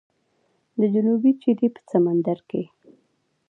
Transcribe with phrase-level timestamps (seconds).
[0.79, 2.63] د جنوبي چیلي په سمندر کې